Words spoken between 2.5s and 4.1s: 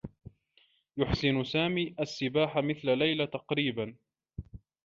مثل ليلى تقريبا.